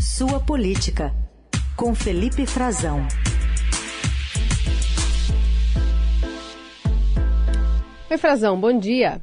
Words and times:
Sua 0.00 0.38
Política, 0.38 1.12
com 1.76 1.92
Felipe 1.92 2.46
Frazão. 2.46 3.00
Oi, 8.08 8.16
Frazão, 8.16 8.60
bom 8.60 8.78
dia. 8.78 9.20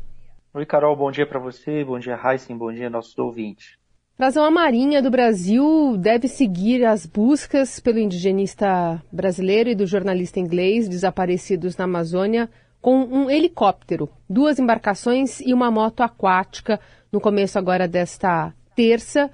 Oi, 0.54 0.66
Carol, 0.66 0.94
bom 0.98 1.10
dia 1.12 1.26
para 1.26 1.40
você, 1.40 1.82
bom 1.86 1.98
dia, 1.98 2.20
Heisen, 2.22 2.58
bom 2.58 2.74
dia, 2.74 2.90
nossos 2.90 3.18
ouvintes. 3.18 3.78
Frazão, 4.18 4.44
a 4.44 4.52
Marinha 4.52 5.02
do 5.02 5.10
Brasil 5.10 5.96
deve 5.98 6.28
seguir 6.28 6.84
as 6.84 7.06
buscas 7.06 7.80
pelo 7.80 7.98
indigenista 7.98 9.02
brasileiro 9.10 9.70
e 9.70 9.76
do 9.76 9.88
jornalista 9.88 10.42
inglês 10.42 10.90
desaparecidos 10.90 11.78
na 11.78 11.86
Amazônia 11.86 12.50
com 12.82 12.98
um 13.02 13.30
helicóptero, 13.30 14.10
duas 14.30 14.60
embarcações 14.60 15.40
e 15.40 15.54
uma 15.54 15.72
moto 15.72 16.02
aquática 16.02 16.82
no 17.14 17.22
começo 17.22 17.58
agora 17.58 17.88
desta 17.88 18.54
terça. 18.76 19.32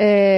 É, 0.00 0.37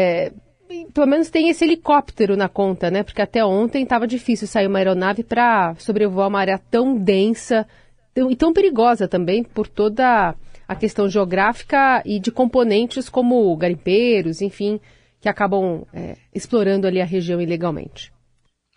pelo 0.92 1.06
menos 1.06 1.30
tem 1.30 1.48
esse 1.48 1.64
helicóptero 1.64 2.36
na 2.36 2.48
conta, 2.48 2.90
né? 2.90 3.02
Porque 3.02 3.22
até 3.22 3.44
ontem 3.44 3.82
estava 3.82 4.06
difícil 4.06 4.46
sair 4.46 4.66
uma 4.66 4.78
aeronave 4.78 5.22
para 5.22 5.74
sobrevoar 5.76 6.28
uma 6.28 6.40
área 6.40 6.58
tão 6.70 6.96
densa 6.96 7.66
e 8.16 8.36
tão 8.36 8.52
perigosa 8.52 9.08
também 9.08 9.42
por 9.42 9.68
toda 9.68 10.34
a 10.66 10.76
questão 10.76 11.08
geográfica 11.08 12.02
e 12.04 12.20
de 12.20 12.30
componentes 12.30 13.08
como 13.08 13.56
garimpeiros, 13.56 14.40
enfim, 14.40 14.80
que 15.20 15.28
acabam 15.28 15.84
é, 15.92 16.16
explorando 16.34 16.86
ali 16.86 17.00
a 17.00 17.04
região 17.04 17.41
ilegalmente. 17.41 18.12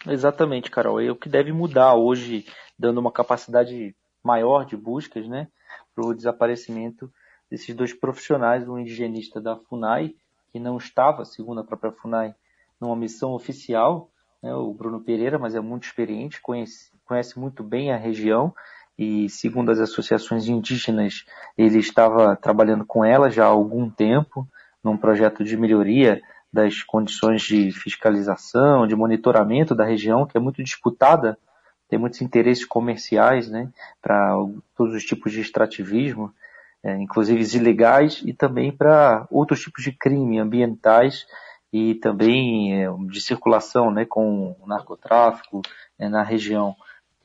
Exatamente, 0.07 0.71
Carol. 0.71 0.99
É 0.99 1.11
o 1.11 1.15
que 1.15 1.29
deve 1.29 1.51
mudar 1.53 1.95
hoje, 1.95 2.45
dando 2.77 2.99
uma 2.99 3.11
capacidade 3.11 3.95
maior 4.23 4.65
de 4.65 4.75
buscas, 4.75 5.27
né, 5.27 5.47
para 5.95 6.05
o 6.05 6.13
desaparecimento 6.13 7.11
desses 7.49 7.75
dois 7.75 7.93
profissionais, 7.93 8.67
um 8.67 8.79
indigenista 8.79 9.39
da 9.39 9.55
FUNAI, 9.55 10.13
que 10.53 10.59
não 10.59 10.77
estava, 10.77 11.25
segundo 11.25 11.61
a 11.61 11.63
própria 11.63 11.91
FUNAI, 11.91 12.35
numa 12.79 12.95
missão 12.95 13.33
oficial, 13.33 14.11
né, 14.41 14.53
o 14.53 14.71
Bruno 14.71 15.01
Pereira, 15.01 15.39
mas 15.39 15.55
é 15.55 15.59
muito 15.59 15.85
experiente, 15.85 16.39
conhece, 16.39 16.91
conhece 17.05 17.39
muito 17.39 17.63
bem 17.63 17.91
a 17.91 17.97
região 17.97 18.53
e, 18.97 19.27
segundo 19.29 19.71
as 19.71 19.79
associações 19.79 20.47
indígenas, 20.47 21.25
ele 21.57 21.79
estava 21.79 22.35
trabalhando 22.35 22.85
com 22.85 23.03
elas 23.03 23.33
já 23.33 23.45
há 23.45 23.47
algum 23.47 23.89
tempo, 23.89 24.47
num 24.83 24.95
projeto 24.95 25.43
de 25.43 25.57
melhoria 25.57 26.21
das 26.51 26.83
condições 26.83 27.41
de 27.41 27.71
fiscalização, 27.71 28.85
de 28.85 28.95
monitoramento 28.95 29.73
da 29.73 29.83
região, 29.83 30.27
que 30.27 30.37
é 30.37 30.39
muito 30.39 30.61
disputada, 30.61 31.35
tem 31.89 31.97
muitos 31.97 32.21
interesses 32.21 32.63
comerciais, 32.63 33.49
né, 33.49 33.71
para 33.99 34.35
todos 34.77 34.93
os 34.93 35.03
tipos 35.03 35.31
de 35.31 35.41
extrativismo, 35.41 36.31
é, 36.83 36.97
inclusive 36.97 37.41
ilegais, 37.57 38.21
e 38.25 38.33
também 38.33 38.71
para 38.71 39.25
outros 39.31 39.61
tipos 39.61 39.83
de 39.83 39.91
crime 39.91 40.39
ambientais 40.39 41.25
e 41.71 41.95
também 41.95 42.83
é, 42.83 42.87
de 43.09 43.21
circulação, 43.21 43.89
né, 43.89 44.05
com 44.05 44.55
narcotráfico 44.65 45.61
é, 45.97 46.09
na 46.09 46.21
região. 46.23 46.75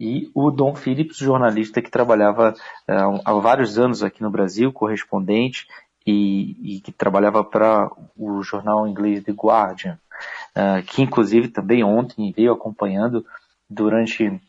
E 0.00 0.30
o 0.32 0.50
Dom 0.50 0.74
Phillips, 0.76 1.16
jornalista 1.16 1.82
que 1.82 1.90
trabalhava 1.90 2.54
é, 2.86 2.94
há 3.24 3.32
vários 3.34 3.78
anos 3.78 4.02
aqui 4.02 4.22
no 4.22 4.30
Brasil, 4.30 4.72
correspondente, 4.72 5.66
e, 6.08 6.76
e 6.76 6.80
que 6.80 6.90
trabalhava 6.90 7.44
para 7.44 7.90
o 8.16 8.42
jornal 8.42 8.88
inglês 8.88 9.22
The 9.22 9.32
Guardian, 9.32 9.98
uh, 10.56 10.82
que 10.86 11.02
inclusive 11.02 11.48
também 11.48 11.84
ontem 11.84 12.32
veio 12.34 12.52
acompanhando 12.52 13.26
durante 13.68 14.40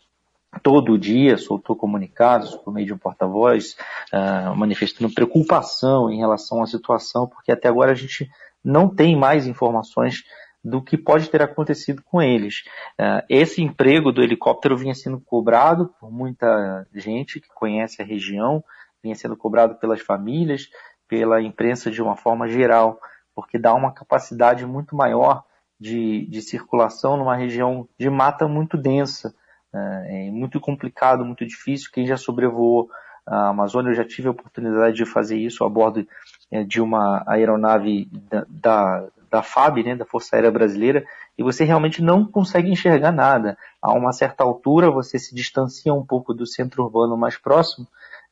todo 0.64 0.98
dia, 0.98 1.38
soltou 1.38 1.76
comunicados 1.76 2.56
por 2.56 2.74
meio 2.74 2.88
de 2.88 2.94
um 2.94 2.98
porta-voz, 2.98 3.76
uh, 4.14 4.56
manifestando 4.56 5.14
preocupação 5.14 6.10
em 6.10 6.18
relação 6.18 6.64
à 6.64 6.68
situação, 6.68 7.28
porque 7.28 7.52
até 7.52 7.68
agora 7.68 7.92
a 7.92 7.96
gente 7.96 8.30
não 8.64 8.90
tem 8.90 9.16
mais 9.16 9.48
informações 9.48 10.24
do 10.64 10.82
que 10.82 10.98
pode 10.98 11.30
ter 11.30 11.42
acontecido 11.42 12.02
com 12.04 12.22
eles. 12.22 12.64
Uh, 13.00 13.24
esse 13.30 13.62
emprego 13.62 14.12
do 14.12 14.22
helicóptero 14.22 14.76
vinha 14.76 14.96
sendo 14.96 15.20
cobrado 15.20 15.94
por 16.00 16.12
muita 16.12 16.86
gente 16.94 17.40
que 17.40 17.50
conhece 17.50 18.02
a 18.02 18.06
região, 18.06 18.64
vinha 19.02 19.16
sendo 19.16 19.38
cobrado 19.38 19.76
pelas 19.76 20.02
famílias, 20.02 20.70
pela 21.08 21.42
imprensa 21.42 21.90
de 21.90 22.02
uma 22.02 22.16
forma 22.16 22.48
geral, 22.48 23.00
porque 23.34 23.58
dá 23.58 23.74
uma 23.74 23.94
capacidade 23.94 24.66
muito 24.66 24.96
maior 24.96 25.44
de, 25.80 26.26
de 26.28 26.42
circulação 26.42 27.16
numa 27.16 27.36
região 27.36 27.88
de 27.98 28.10
mata 28.10 28.48
muito 28.48 28.78
densa. 28.78 29.34
Né? 29.74 30.28
É 30.28 30.32
muito 30.32 30.60
complicado, 30.60 31.26
muito 31.26 31.46
difícil. 31.46 31.90
Quem 31.94 32.06
já 32.06 32.18
sobrevoou 32.18 32.90
a 33.26 33.50
Amazônia, 33.50 33.92
eu 33.92 33.96
já 33.96 34.06
tive 34.06 34.28
a 34.28 34.32
oportunidade 34.32 34.96
de 34.96 35.06
fazer 35.06 35.38
isso 35.38 35.64
a 35.64 35.70
bordo 35.70 36.06
é, 36.52 36.64
de 36.64 36.82
uma 36.82 37.24
aeronave 37.28 38.10
da, 38.30 38.46
da, 38.50 39.08
da 39.30 39.44
FAB, 39.44 39.84
né, 39.84 39.96
da 39.96 40.06
Força 40.06 40.36
Aérea 40.36 40.52
Brasileira, 40.52 41.06
e 41.38 41.44
você 41.44 41.64
realmente 41.64 42.02
não 42.02 42.26
consegue 42.26 42.72
enxergar 42.72 43.12
nada. 43.12 43.58
A 43.82 43.94
uma 43.94 44.12
certa 44.12 44.44
altura, 44.44 44.90
você 44.90 45.20
se 45.20 45.34
distancia 45.36 45.94
um 45.94 46.06
pouco 46.06 46.34
do 46.34 46.46
centro 46.46 46.84
urbano 46.84 47.16
mais 47.16 47.38
próximo, 47.38 47.88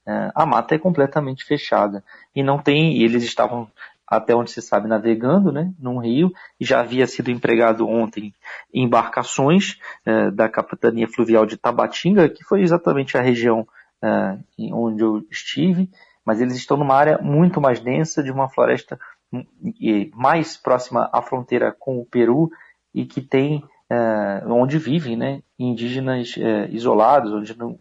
é, 0.05 0.31
a 0.33 0.45
mata 0.45 0.73
é 0.73 0.79
completamente 0.79 1.43
fechada 1.43 2.03
e 2.33 2.41
não 2.41 2.57
tem, 2.57 3.01
eles 3.01 3.23
estavam 3.23 3.67
até 4.07 4.34
onde 4.34 4.51
se 4.51 4.62
sabe 4.62 4.88
navegando, 4.88 5.51
né, 5.51 5.73
num 5.78 6.00
rio, 6.00 6.31
e 6.59 6.66
já 6.66 6.79
havia 6.79 7.06
sido 7.06 7.29
empregado 7.29 7.88
ontem 7.88 8.34
embarcações 8.73 9.78
é, 10.06 10.31
da 10.31 10.47
capitania 10.47 11.07
fluvial 11.07 11.45
de 11.45 11.57
Tabatinga, 11.57 12.29
que 12.29 12.44
foi 12.44 12.62
exatamente 12.62 13.18
a 13.18 13.22
região 13.22 13.68
é, 14.01 14.38
onde 14.72 15.03
eu 15.03 15.25
estive, 15.29 15.90
mas 16.25 16.40
eles 16.40 16.56
estão 16.56 16.78
numa 16.78 16.95
área 16.95 17.18
muito 17.18 17.59
mais 17.59 17.79
densa, 17.79 18.23
de 18.23 18.31
uma 18.31 18.50
floresta 18.50 18.97
hum, 19.31 19.45
mais 20.13 20.56
próxima 20.56 21.09
à 21.12 21.22
fronteira 21.22 21.75
com 21.78 22.00
o 22.00 22.06
Peru 22.06 22.50
e 22.94 23.06
que 23.06 23.22
tem 23.22 23.63
é, 23.89 24.44
onde 24.47 24.78
vivem, 24.78 25.18
né, 25.18 25.41
indígenas 25.59 26.35
é, 26.38 26.68
isolados, 26.69 27.34
onde 27.34 27.57
não, 27.57 27.78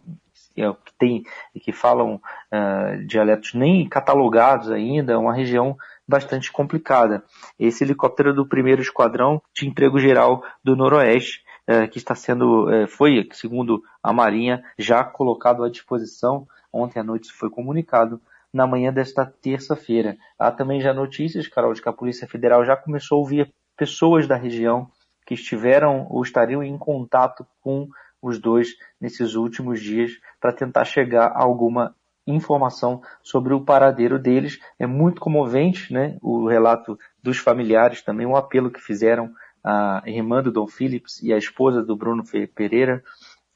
que 0.57 0.93
tem 0.99 1.25
que 1.61 1.73
falam 1.73 2.15
uh, 2.17 3.07
dialetos 3.07 3.55
nem 3.55 3.89
catalogados 3.89 4.71
ainda, 4.71 5.13
é 5.13 5.17
uma 5.17 5.35
região 5.35 5.77
bastante 6.09 6.51
complicada. 6.51 7.23
Esse 7.59 7.85
helicóptero 7.85 8.31
é 8.31 8.33
do 8.33 8.47
primeiro 8.47 8.81
esquadrão 8.81 9.43
de 9.55 9.67
emprego 9.67 9.99
geral 9.99 10.43
do 10.63 10.77
Noroeste, 10.77 11.43
uh, 11.69 11.89
que 11.89 11.99
está 11.99 12.15
sendo, 12.15 12.69
uh, 12.69 12.89
foi, 12.89 13.29
segundo 13.33 13.83
a 14.03 14.13
Marinha, 14.13 14.63
já 14.79 15.05
colocado 15.05 15.65
à 15.65 15.69
disposição. 15.69 16.47
Ontem 16.73 17.01
à 17.01 17.03
noite 17.03 17.33
foi 17.33 17.51
comunicado 17.51 18.21
na 18.53 18.67
manhã 18.67 18.93
desta 18.93 19.27
terça-feira. 19.27 20.17
Há 20.39 20.51
também 20.51 20.81
já 20.81 20.95
notícias, 20.95 21.49
Carol, 21.49 21.75
de 21.75 21.83
que 21.83 21.89
a 21.89 21.93
Polícia 21.93 22.27
Federal 22.27 22.65
já 22.65 22.77
começou 22.77 23.17
a 23.17 23.21
ouvir 23.21 23.53
pessoas 23.77 24.27
da 24.27 24.37
região 24.37 24.89
que 25.27 25.35
estiveram 25.35 26.07
ou 26.09 26.23
estariam 26.23 26.63
em 26.63 26.79
contato 26.79 27.47
com 27.61 27.89
os 28.21 28.39
dois 28.39 28.77
nesses 29.01 29.35
últimos 29.35 29.81
dias 29.81 30.13
para 30.41 30.53
tentar 30.53 30.85
chegar 30.85 31.27
a 31.29 31.43
alguma 31.43 31.95
informação 32.27 33.03
sobre 33.23 33.55
o 33.55 33.61
paradeiro 33.61 34.19
deles. 34.19 34.59
É 34.79 34.87
muito 34.87 35.21
comovente 35.21 35.93
né, 35.93 36.17
o 36.21 36.47
relato 36.47 36.99
dos 37.23 37.39
familiares, 37.39 38.03
também 38.03 38.27
o 38.27 38.37
apelo 38.37 38.71
que 38.71 38.81
fizeram 38.81 39.33
a 39.63 40.03
irmã 40.07 40.43
do 40.43 40.53
Dom 40.53 40.67
Phillips 40.67 41.23
e 41.23 41.33
a 41.33 41.39
esposa 41.39 41.83
do 41.83 41.97
Bruno 41.97 42.23
Pereira 42.55 43.03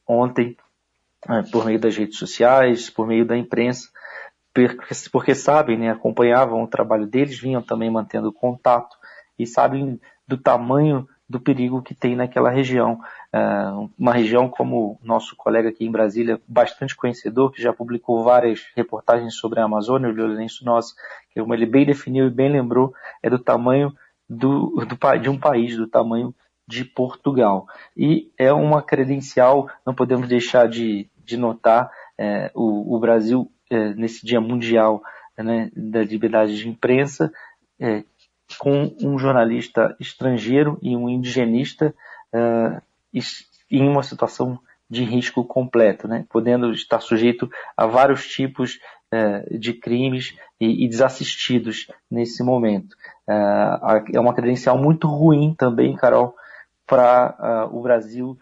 ontem, 0.06 0.56
é, 1.28 1.42
por 1.52 1.64
meio 1.64 1.78
das 1.78 1.96
redes 1.96 2.18
sociais, 2.18 2.90
por 2.90 3.06
meio 3.06 3.24
da 3.24 3.36
imprensa, 3.36 3.88
porque 5.12 5.34
sabem, 5.34 5.78
né, 5.78 5.90
acompanhavam 5.90 6.62
o 6.62 6.66
trabalho 6.66 7.06
deles, 7.06 7.38
vinham 7.38 7.62
também 7.62 7.90
mantendo 7.90 8.32
contato 8.32 8.96
e 9.38 9.46
sabem 9.46 10.00
do 10.26 10.36
tamanho 10.36 11.06
do 11.30 11.38
perigo 11.38 11.80
que 11.80 11.94
tem 11.94 12.16
naquela 12.16 12.50
região. 12.50 12.98
Uh, 13.32 13.88
uma 13.96 14.12
região 14.12 14.48
como 14.48 14.98
nosso 15.00 15.36
colega 15.36 15.68
aqui 15.68 15.86
em 15.86 15.90
Brasília, 15.90 16.40
bastante 16.46 16.96
conhecedor, 16.96 17.52
que 17.52 17.62
já 17.62 17.72
publicou 17.72 18.24
várias 18.24 18.66
reportagens 18.74 19.36
sobre 19.36 19.60
a 19.60 19.64
Amazônia, 19.64 20.08
o 20.08 20.12
Lourenço 20.12 20.64
Nossa, 20.64 20.92
que 21.32 21.40
como 21.40 21.54
ele 21.54 21.66
bem 21.66 21.86
definiu 21.86 22.26
e 22.26 22.30
bem 22.30 22.50
lembrou, 22.50 22.92
é 23.22 23.30
do 23.30 23.38
tamanho 23.38 23.94
do, 24.28 24.84
do, 24.84 25.18
de 25.18 25.30
um 25.30 25.38
país, 25.38 25.76
do 25.76 25.86
tamanho 25.86 26.34
de 26.66 26.84
Portugal. 26.84 27.64
E 27.96 28.32
é 28.36 28.52
uma 28.52 28.82
credencial, 28.82 29.70
não 29.86 29.94
podemos 29.94 30.26
deixar 30.26 30.68
de, 30.68 31.08
de 31.24 31.36
notar, 31.36 31.92
é, 32.18 32.50
o, 32.56 32.96
o, 32.96 32.98
Brasil, 32.98 33.48
é, 33.70 33.94
nesse 33.94 34.26
Dia 34.26 34.40
Mundial 34.40 35.00
né, 35.38 35.70
da 35.76 36.02
Liberdade 36.02 36.56
de 36.56 36.68
Imprensa, 36.68 37.32
é, 37.78 38.02
com 38.58 38.94
um 39.02 39.18
jornalista 39.18 39.96
estrangeiro 39.98 40.78
e 40.82 40.96
um 40.96 41.08
indigenista 41.08 41.94
uh, 42.34 42.80
em 43.70 43.88
uma 43.88 44.02
situação 44.02 44.58
de 44.88 45.04
risco 45.04 45.44
completo, 45.44 46.08
né? 46.08 46.26
podendo 46.28 46.72
estar 46.72 47.00
sujeito 47.00 47.50
a 47.76 47.86
vários 47.86 48.26
tipos 48.26 48.80
uh, 49.12 49.58
de 49.58 49.72
crimes 49.72 50.36
e, 50.60 50.84
e, 50.84 50.88
desassistidos 50.88 51.86
nesse 52.10 52.42
momento. 52.42 52.96
Uh, 53.28 54.04
é 54.12 54.18
uma 54.18 54.34
credencial 54.34 54.76
muito 54.76 55.06
ruim 55.06 55.54
também, 55.54 55.94
Carol, 55.94 56.34
para 56.86 57.68
o 57.70 57.80
Brasil 57.80 58.36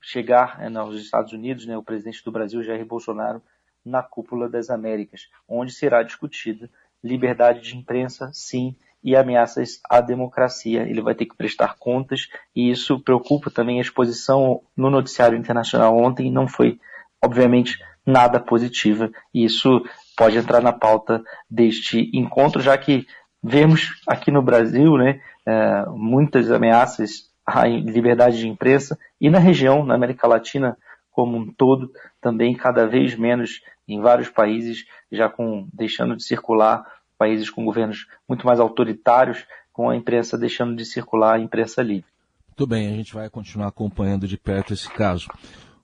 chegar 0.00 0.70
nos 0.70 1.02
Estados 1.02 1.32
Unidos, 1.32 1.66
né, 1.66 1.76
o 1.76 1.82
presidente 1.82 2.24
do 2.24 2.30
Brasil, 2.30 2.62
Jair 2.62 2.86
Bolsonaro, 2.86 3.42
na 3.84 4.00
cúpula 4.00 4.48
das 4.48 4.70
Américas, 4.70 5.28
onde 5.48 5.72
será 5.72 6.04
discutida 6.04 6.70
liberdade 7.02 7.60
de 7.60 7.76
imprensa, 7.76 8.30
sim, 8.32 8.76
e 9.02 9.16
ameaças 9.16 9.80
à 9.88 10.00
democracia. 10.00 10.82
Ele 10.82 11.00
vai 11.00 11.14
ter 11.14 11.26
que 11.26 11.36
prestar 11.36 11.76
contas 11.78 12.28
e 12.54 12.70
isso 12.70 13.00
preocupa 13.00 13.50
também 13.50 13.78
a 13.78 13.82
exposição 13.82 14.60
no 14.76 14.90
noticiário 14.90 15.36
internacional 15.36 15.96
ontem 15.96 16.30
não 16.30 16.46
foi, 16.46 16.78
obviamente, 17.22 17.78
nada 18.06 18.38
positiva 18.40 19.10
e 19.32 19.44
isso 19.44 19.82
pode 20.16 20.36
entrar 20.36 20.60
na 20.60 20.72
pauta 20.72 21.22
deste 21.50 22.10
encontro, 22.14 22.60
já 22.60 22.76
que 22.76 23.06
vemos 23.42 24.00
aqui 24.06 24.30
no 24.30 24.42
Brasil 24.42 24.96
né, 24.96 25.20
é, 25.46 25.84
muitas 25.88 26.50
ameaças 26.50 27.30
à 27.46 27.66
liberdade 27.66 28.38
de 28.38 28.48
imprensa 28.48 28.98
e 29.20 29.28
na 29.28 29.38
região, 29.38 29.84
na 29.84 29.94
América 29.94 30.28
Latina 30.28 30.76
como 31.10 31.36
um 31.36 31.52
todo, 31.52 31.90
também 32.20 32.54
cada 32.54 32.86
vez 32.86 33.14
menos 33.14 33.60
em 33.86 34.00
vários 34.00 34.30
países, 34.30 34.86
já 35.10 35.28
com 35.28 35.68
deixando 35.72 36.16
de 36.16 36.24
circular 36.24 36.84
países 37.22 37.48
com 37.48 37.64
governos 37.64 38.08
muito 38.28 38.44
mais 38.44 38.58
autoritários, 38.58 39.46
com 39.72 39.88
a 39.88 39.94
imprensa 39.94 40.36
deixando 40.36 40.74
de 40.74 40.84
circular 40.84 41.36
a 41.36 41.38
imprensa 41.38 41.80
livre. 41.80 42.10
Muito 42.48 42.66
bem, 42.66 42.88
a 42.88 42.96
gente 42.96 43.14
vai 43.14 43.30
continuar 43.30 43.68
acompanhando 43.68 44.26
de 44.26 44.36
perto 44.36 44.72
esse 44.72 44.90
caso. 44.90 45.28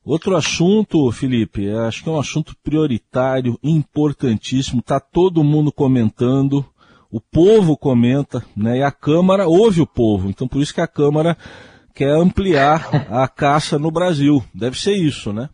Outro 0.04 0.34
assunto, 0.34 1.12
Felipe, 1.12 1.70
acho 1.70 2.02
que 2.02 2.08
é 2.08 2.12
um 2.12 2.18
assunto 2.18 2.56
prioritário, 2.60 3.56
importantíssimo, 3.62 4.80
está 4.80 4.98
todo 4.98 5.44
mundo 5.44 5.70
comentando, 5.70 6.66
o 7.08 7.20
povo 7.20 7.76
comenta, 7.76 8.42
né? 8.56 8.78
E 8.78 8.82
a 8.82 8.90
Câmara 8.90 9.46
ouve 9.46 9.80
o 9.80 9.86
povo. 9.86 10.28
Então 10.28 10.48
por 10.48 10.60
isso 10.60 10.74
que 10.74 10.80
a 10.80 10.88
Câmara 10.88 11.36
quer 11.94 12.10
ampliar 12.10 12.88
a 13.10 13.28
caça 13.28 13.78
no 13.78 13.92
Brasil. 13.92 14.42
Deve 14.52 14.76
ser 14.76 14.94
isso, 14.94 15.32
né? 15.32 15.48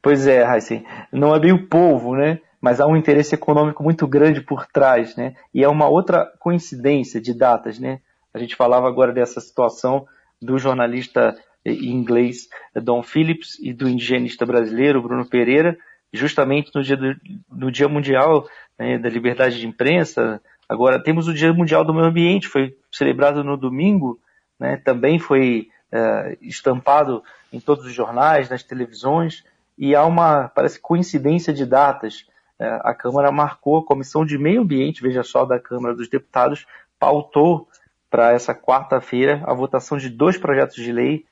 Pois 0.00 0.26
é, 0.26 0.42
Raíssen. 0.42 0.86
Não 1.12 1.34
é 1.34 1.38
bem 1.38 1.52
o 1.52 1.68
povo, 1.68 2.16
né? 2.16 2.40
Mas 2.60 2.80
há 2.80 2.86
um 2.86 2.96
interesse 2.96 3.34
econômico 3.34 3.82
muito 3.82 4.06
grande 4.06 4.40
por 4.40 4.66
trás, 4.66 5.14
né? 5.16 5.34
E 5.54 5.62
é 5.62 5.68
uma 5.68 5.88
outra 5.88 6.26
coincidência 6.38 7.20
de 7.20 7.32
datas, 7.32 7.78
né? 7.78 8.00
A 8.34 8.38
gente 8.38 8.56
falava 8.56 8.88
agora 8.88 9.12
dessa 9.12 9.40
situação 9.40 10.06
do 10.40 10.58
jornalista 10.58 11.36
inglês 11.64 12.48
Don 12.74 13.02
Phillips 13.02 13.58
e 13.60 13.72
do 13.72 13.88
indigenista 13.88 14.46
brasileiro 14.46 15.02
Bruno 15.02 15.26
Pereira, 15.26 15.76
justamente 16.12 16.70
no 16.74 16.82
dia, 16.82 16.96
do, 16.96 17.16
no 17.50 17.70
dia 17.70 17.88
mundial 17.88 18.48
né, 18.78 18.98
da 18.98 19.08
liberdade 19.08 19.58
de 19.58 19.66
imprensa. 19.66 20.40
Agora 20.68 21.02
temos 21.02 21.28
o 21.28 21.34
Dia 21.34 21.52
Mundial 21.52 21.84
do 21.84 21.94
Meio 21.94 22.06
Ambiente, 22.06 22.48
foi 22.48 22.76
celebrado 22.92 23.42
no 23.42 23.56
domingo, 23.56 24.18
né, 24.58 24.76
também 24.76 25.18
foi 25.18 25.68
é, 25.90 26.36
estampado 26.42 27.22
em 27.52 27.58
todos 27.60 27.86
os 27.86 27.92
jornais, 27.92 28.48
nas 28.48 28.62
televisões, 28.62 29.44
e 29.76 29.94
há 29.94 30.04
uma, 30.04 30.48
parece, 30.48 30.80
coincidência 30.80 31.52
de 31.52 31.64
datas. 31.64 32.26
É, 32.58 32.80
a 32.82 32.92
Câmara 32.92 33.30
marcou, 33.30 33.78
a 33.78 33.84
Comissão 33.84 34.24
de 34.24 34.36
Meio 34.36 34.62
Ambiente, 34.62 35.02
veja 35.02 35.22
só, 35.22 35.44
da 35.44 35.60
Câmara 35.60 35.94
dos 35.94 36.08
Deputados, 36.08 36.66
pautou 36.98 37.68
para 38.10 38.32
essa 38.32 38.54
quarta-feira 38.54 39.42
a 39.46 39.54
votação 39.54 39.96
de 39.96 40.08
dois 40.08 40.36
projetos 40.36 40.76
de 40.76 40.92
lei 40.92 41.24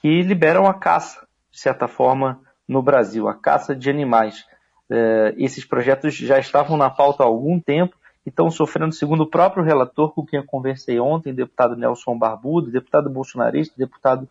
que 0.00 0.22
liberam 0.22 0.66
a 0.66 0.74
caça, 0.74 1.26
de 1.50 1.60
certa 1.60 1.86
forma, 1.86 2.40
no 2.66 2.82
Brasil, 2.82 3.28
a 3.28 3.34
caça 3.34 3.74
de 3.74 3.88
animais. 3.88 4.44
É, 4.90 5.34
esses 5.38 5.64
projetos 5.64 6.14
já 6.14 6.38
estavam 6.38 6.76
na 6.76 6.90
pauta 6.90 7.22
há 7.22 7.26
algum 7.26 7.60
tempo 7.60 7.96
e 8.26 8.30
estão 8.30 8.50
sofrendo, 8.50 8.92
segundo 8.92 9.22
o 9.22 9.30
próprio 9.30 9.62
relator 9.62 10.12
com 10.12 10.24
quem 10.24 10.40
eu 10.40 10.46
conversei 10.46 10.98
ontem, 10.98 11.34
deputado 11.34 11.76
Nelson 11.76 12.18
Barbudo, 12.18 12.70
deputado 12.70 13.08
bolsonarista, 13.10 13.74
deputado 13.76 14.28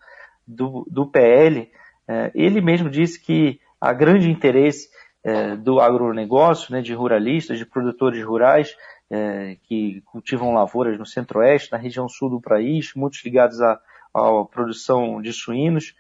do, 0.48 0.86
do 0.90 1.06
PL, 1.06 1.72
é, 2.08 2.32
ele 2.36 2.60
mesmo 2.60 2.90
disse 2.90 3.20
que 3.20 3.60
há 3.80 3.94
grande 3.94 4.30
interesse 4.30 4.90
é, 5.24 5.56
do 5.56 5.80
agronegócio, 5.80 6.74
né, 6.74 6.82
de 6.82 6.94
ruralistas, 6.94 7.58
de 7.58 7.66
produtores 7.66 8.24
rurais, 8.24 8.76
é, 9.10 9.58
que 9.64 10.02
cultivam 10.06 10.54
lavouras 10.54 10.98
no 10.98 11.06
centro-oeste, 11.06 11.72
na 11.72 11.78
região 11.78 12.10
sul 12.10 12.30
do 12.30 12.42
país, 12.42 12.94
muitos 12.96 13.24
ligados 13.24 13.62
a, 13.62 13.80
à 14.14 14.46
produção 14.52 15.22
de 15.22 15.32
suínos, 15.32 15.96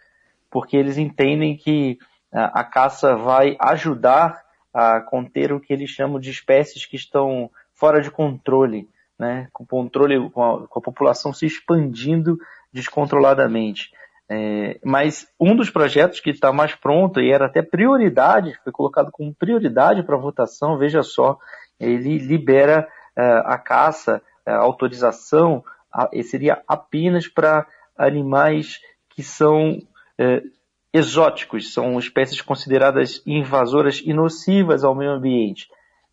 porque 0.50 0.76
eles 0.76 0.98
entendem 0.98 1.56
que 1.56 1.98
a, 2.32 2.62
a 2.62 2.64
caça 2.64 3.16
vai 3.16 3.56
ajudar 3.60 4.44
a 4.74 5.00
conter 5.02 5.54
o 5.54 5.60
que 5.60 5.72
eles 5.72 5.90
chamam 5.92 6.20
de 6.20 6.32
espécies 6.32 6.86
que 6.86 6.96
estão 6.96 7.50
fora 7.74 8.02
de 8.02 8.10
controle, 8.10 8.90
né? 9.18 9.48
com 9.54 9.66
controle 9.66 10.30
com 10.32 10.44
a, 10.44 10.68
com 10.68 10.80
a 10.80 10.82
população 10.82 11.32
se 11.32 11.46
expandindo 11.46 12.38
descontroladamente. 12.72 13.92
É, 14.30 14.80
mas 14.84 15.28
um 15.40 15.56
dos 15.56 15.70
projetos 15.70 16.20
que 16.20 16.30
está 16.30 16.52
mais 16.52 16.74
pronto 16.74 17.20
e 17.20 17.32
era 17.32 17.46
até 17.46 17.62
prioridade, 17.62 18.58
foi 18.64 18.72
colocado 18.72 19.12
como 19.12 19.36
prioridade 19.36 20.04
para 20.04 20.18
votação, 20.18 20.78
veja 20.78 21.04
só, 21.04 21.38
ele 21.80 22.18
libera 22.20 22.88
uh, 23.18 23.44
a 23.46 23.58
caça, 23.58 24.22
a 24.46 24.56
autorização, 24.56 25.64
uh, 25.94 26.24
seria 26.24 26.62
apenas 26.68 27.28
para 27.28 27.68
animais 27.98 28.80
que 29.10 29.22
são 29.22 29.80
é, 30.18 30.42
exóticos, 30.94 31.74
são 31.74 31.98
espécies 32.00 32.42
consideradas 32.42 33.22
invasoras 33.26 34.02
e 34.04 34.14
nocivas 34.14 34.84
ao 34.84 34.96
meio 34.96 35.12
ambiente. 35.12 35.68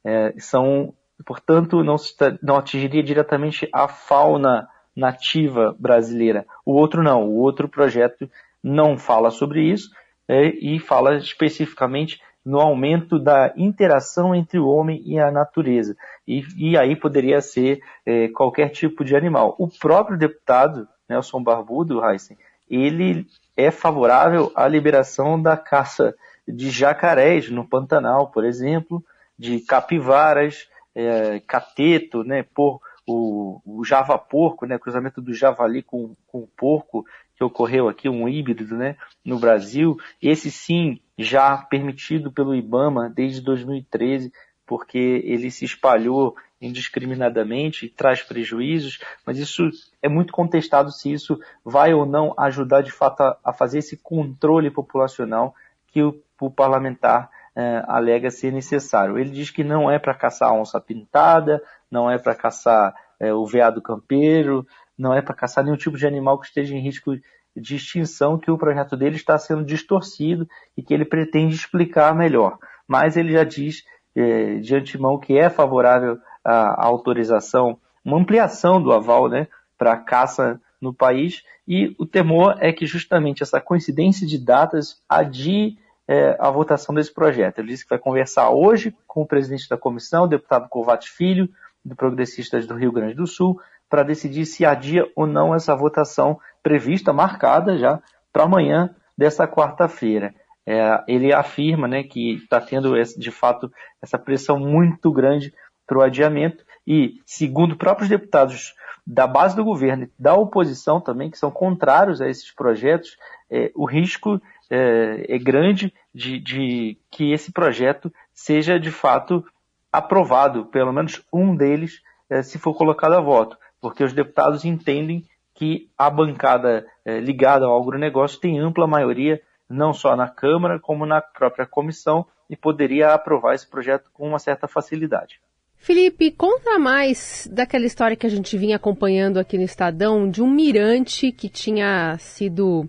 É, 0.04 0.34
são, 0.38 0.94
portanto, 1.24 1.82
não, 1.82 1.96
não 2.42 2.56
atingiria 2.56 3.02
diretamente 3.02 3.68
a 3.72 3.88
fauna 3.88 4.68
nativa 5.00 5.75
brasileira. 5.79 6.47
O 6.64 6.73
outro 6.73 7.02
não, 7.02 7.26
o 7.26 7.38
outro 7.38 7.69
projeto 7.69 8.31
não 8.62 8.99
fala 8.99 9.31
sobre 9.31 9.62
isso 9.62 9.91
é, 10.29 10.47
e 10.47 10.79
fala 10.79 11.17
especificamente 11.17 12.20
no 12.44 12.61
aumento 12.61 13.19
da 13.19 13.52
interação 13.56 14.35
entre 14.35 14.58
o 14.58 14.69
homem 14.69 15.02
e 15.05 15.19
a 15.19 15.31
natureza. 15.31 15.97
E, 16.26 16.44
e 16.56 16.76
aí 16.76 16.94
poderia 16.94 17.41
ser 17.41 17.81
é, 18.06 18.29
qualquer 18.29 18.69
tipo 18.69 19.05
de 19.05 19.17
animal. 19.17 19.55
O 19.58 19.69
próprio 19.69 20.19
deputado 20.19 20.87
Nelson 21.08 21.43
Barbudo, 21.43 22.05
Heisen, 22.05 22.38
ele 22.69 23.26
é 23.56 23.70
favorável 23.70 24.53
à 24.55 24.69
liberação 24.69 25.41
da 25.41 25.56
caça 25.56 26.14
de 26.46 26.70
jacarés 26.70 27.50
no 27.50 27.67
Pantanal, 27.67 28.29
por 28.29 28.44
exemplo, 28.44 29.05
de 29.38 29.61
capivaras, 29.61 30.69
é, 30.94 31.41
cateto, 31.41 32.23
né, 32.23 32.44
por, 32.55 32.81
o, 33.10 33.60
o 33.64 33.84
java 33.84 34.16
porco, 34.18 34.66
né, 34.66 34.78
cruzamento 34.78 35.20
do 35.20 35.34
javali 35.34 35.82
com, 35.82 36.14
com 36.26 36.38
o 36.40 36.46
porco, 36.46 37.04
que 37.34 37.42
ocorreu 37.42 37.88
aqui, 37.88 38.08
um 38.08 38.28
híbrido 38.28 38.76
né, 38.76 38.96
no 39.24 39.38
Brasil, 39.38 39.96
esse 40.20 40.50
sim 40.50 41.00
já 41.18 41.56
permitido 41.56 42.30
pelo 42.30 42.54
IBAMA 42.54 43.10
desde 43.10 43.40
2013, 43.40 44.32
porque 44.66 44.98
ele 44.98 45.50
se 45.50 45.64
espalhou 45.64 46.36
indiscriminadamente, 46.60 47.88
traz 47.88 48.22
prejuízos, 48.22 49.00
mas 49.26 49.38
isso 49.38 49.70
é 50.02 50.08
muito 50.08 50.32
contestado 50.32 50.93
se 50.93 51.10
isso 51.10 51.38
vai 51.64 51.94
ou 51.94 52.05
não 52.05 52.34
ajudar 52.38 52.82
de 52.82 52.93
fato 52.93 53.22
a, 53.22 53.38
a 53.43 53.52
fazer 53.52 53.79
esse 53.79 53.96
controle 53.96 54.70
populacional 54.70 55.55
que 55.88 56.02
o, 56.02 56.22
o 56.40 56.50
parlamentar 56.50 57.31
é, 57.56 57.82
alega 57.86 58.30
ser 58.30 58.52
necessário. 58.52 59.19
Ele 59.19 59.30
diz 59.30 59.50
que 59.50 59.64
não 59.64 59.90
é 59.90 59.98
para 59.98 60.14
caçar 60.14 60.52
onça 60.52 60.80
pintada, 60.80 61.62
não 61.90 62.10
é 62.10 62.19
para 62.19 62.34
caçar 62.34 62.94
é, 63.19 63.32
o 63.32 63.44
veado 63.44 63.82
campeiro, 63.82 64.66
não 64.96 65.14
é 65.14 65.22
para 65.22 65.34
caçar 65.34 65.64
nenhum 65.64 65.76
tipo 65.76 65.96
de 65.96 66.06
animal 66.06 66.38
que 66.38 66.46
esteja 66.46 66.74
em 66.74 66.80
risco 66.80 67.12
de 67.56 67.76
extinção, 67.76 68.38
que 68.38 68.50
o 68.50 68.58
projeto 68.58 68.96
dele 68.96 69.16
está 69.16 69.36
sendo 69.38 69.64
distorcido 69.64 70.48
e 70.76 70.82
que 70.82 70.94
ele 70.94 71.04
pretende 71.04 71.54
explicar 71.54 72.14
melhor. 72.14 72.58
Mas 72.86 73.16
ele 73.16 73.32
já 73.32 73.44
diz 73.44 73.84
é, 74.14 74.56
de 74.56 74.74
antemão 74.74 75.19
que 75.19 75.36
é 75.36 75.50
favorável 75.50 76.19
a, 76.44 76.86
autorização, 76.86 77.78
uma 78.04 78.19
ampliação 78.19 78.82
do 78.82 78.92
aval 78.92 79.28
né, 79.28 79.48
para 79.76 79.96
caça 79.96 80.60
no 80.80 80.94
país, 80.94 81.42
e 81.69 81.94
o 81.98 82.06
temor 82.06 82.56
é 82.58 82.72
que 82.72 82.86
justamente 82.86 83.42
essa 83.42 83.60
coincidência 83.60 84.26
de 84.26 84.38
datas 84.38 85.02
adie 85.08 85.76
é, 86.10 86.36
a 86.40 86.50
votação 86.50 86.93
desse 86.93 87.14
projeto. 87.14 87.60
Ele 87.60 87.69
disse 87.69 87.84
que 87.84 87.90
vai 87.90 87.98
conversar 87.98 88.50
hoje 88.50 88.93
com 89.06 89.22
o 89.22 89.26
presidente 89.26 89.69
da 89.69 89.79
comissão, 89.79 90.24
o 90.24 90.26
deputado 90.26 90.69
Covate 90.69 91.08
Filho, 91.08 91.48
do 91.84 91.94
Progressistas 91.94 92.67
do 92.67 92.74
Rio 92.74 92.90
Grande 92.90 93.14
do 93.14 93.29
Sul, 93.29 93.60
para 93.88 94.02
decidir 94.02 94.44
se 94.44 94.67
adia 94.67 95.06
ou 95.14 95.24
não 95.24 95.55
essa 95.55 95.74
votação 95.76 96.40
prevista, 96.64 97.12
marcada 97.12 97.79
já 97.79 98.02
para 98.32 98.43
amanhã 98.43 98.93
dessa 99.17 99.46
quarta-feira. 99.46 100.34
É, 100.67 101.00
ele 101.06 101.32
afirma 101.32 101.86
né, 101.86 102.02
que 102.02 102.34
está 102.34 102.60
tendo, 102.60 102.93
de 103.17 103.31
fato, 103.31 103.70
essa 104.02 104.19
pressão 104.19 104.58
muito 104.58 105.12
grande 105.12 105.55
para 105.86 105.98
o 105.98 106.02
adiamento 106.02 106.64
e, 106.84 107.20
segundo 107.24 107.76
próprios 107.76 108.08
deputados 108.08 108.74
da 109.06 109.29
base 109.29 109.55
do 109.55 109.64
governo 109.64 110.05
e 110.05 110.10
da 110.19 110.34
oposição 110.34 111.00
também, 111.00 111.31
que 111.31 111.38
são 111.38 111.52
contrários 111.52 112.20
a 112.20 112.29
esses 112.29 112.52
projetos, 112.52 113.17
é, 113.48 113.70
o 113.76 113.84
risco 113.84 114.40
é, 114.70 115.27
é 115.29 115.39
grande 115.39 115.93
de, 116.15 116.39
de, 116.39 116.98
que 117.10 117.32
esse 117.32 117.53
projeto 117.53 118.12
seja 118.32 118.79
de 118.79 118.91
fato 118.91 119.44
aprovado, 119.93 120.67
pelo 120.67 120.93
menos 120.93 121.22
um 121.32 121.55
deles, 121.56 122.00
é, 122.29 122.43
se 122.43 122.58
for 122.58 122.74
colocado 122.74 123.15
a 123.15 123.20
voto, 123.20 123.58
porque 123.81 124.05
os 124.05 124.12
deputados 124.12 124.65
entendem 124.65 125.24
que 125.55 125.91
a 125.98 126.08
bancada 126.08 126.86
é, 127.05 127.19
ligada 127.19 127.67
ao 127.67 127.82
agronegócio 127.82 128.41
tem 128.41 128.58
ampla 128.58 128.86
maioria, 128.86 129.43
não 129.69 129.93
só 129.93 130.17
na 130.17 130.29
Câmara, 130.29 130.79
como 130.79 131.05
na 131.05 131.20
própria 131.20 131.67
comissão, 131.67 132.24
e 132.48 132.56
poderia 132.56 133.12
aprovar 133.12 133.55
esse 133.55 133.69
projeto 133.69 134.10
com 134.12 134.29
uma 134.29 134.39
certa 134.39 134.67
facilidade. 134.67 135.41
Felipe, 135.77 136.31
conta 136.31 136.79
mais 136.79 137.48
daquela 137.50 137.86
história 137.86 138.17
que 138.17 138.27
a 138.27 138.31
gente 138.31 138.56
vinha 138.58 138.77
acompanhando 138.77 139.39
aqui 139.39 139.56
no 139.56 139.65
Estadão 139.65 140.31
de 140.31 140.43
um 140.43 140.50
mirante 140.50 141.32
que 141.32 141.48
tinha 141.48 142.17
sido 142.19 142.89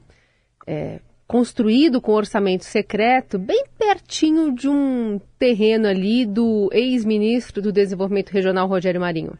é, 0.67 1.00
construído 1.31 2.01
com 2.01 2.11
orçamento 2.11 2.65
secreto, 2.65 3.39
bem 3.39 3.63
pertinho 3.79 4.53
de 4.53 4.67
um 4.67 5.17
terreno 5.39 5.88
ali 5.88 6.25
do 6.25 6.67
ex-ministro 6.73 7.61
do 7.61 7.71
Desenvolvimento 7.71 8.31
Regional, 8.31 8.67
Rogério 8.67 9.00
Marinho. 9.00 9.39